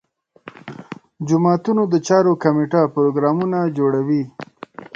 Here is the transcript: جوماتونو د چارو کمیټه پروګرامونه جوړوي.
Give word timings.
جوماتونو 1.27 1.83
د 1.93 1.95
چارو 2.07 2.31
کمیټه 2.43 2.81
پروګرامونه 2.95 3.59
جوړوي. 3.77 4.23